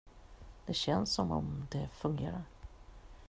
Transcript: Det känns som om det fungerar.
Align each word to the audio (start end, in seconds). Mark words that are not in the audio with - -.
Det 0.65 0.73
känns 0.73 1.13
som 1.13 1.31
om 1.31 1.67
det 1.71 1.87
fungerar. 1.87 2.41